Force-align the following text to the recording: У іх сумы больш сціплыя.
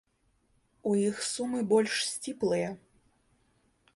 У 0.91 0.93
іх 1.09 1.19
сумы 1.33 1.59
больш 1.73 1.93
сціплыя. 2.11 2.69